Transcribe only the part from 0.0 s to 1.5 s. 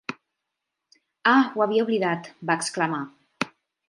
"Ah,